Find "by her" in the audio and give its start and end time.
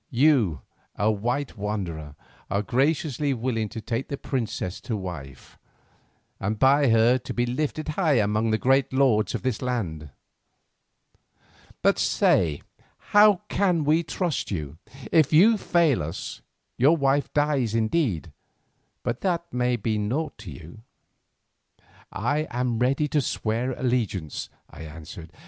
6.57-7.19